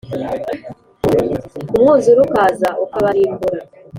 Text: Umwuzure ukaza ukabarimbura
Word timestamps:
Umwuzure 1.71 2.19
ukaza 2.25 2.69
ukabarimbura 2.83 3.59